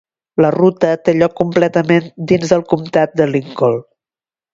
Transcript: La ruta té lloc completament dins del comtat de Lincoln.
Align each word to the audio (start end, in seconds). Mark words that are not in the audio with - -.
La 0.43 0.49
ruta 0.53 0.87
té 1.09 1.13
lloc 1.17 1.35
completament 1.41 2.07
dins 2.31 2.53
del 2.55 2.65
comtat 2.73 3.15
de 3.21 3.29
Lincoln. 3.35 3.77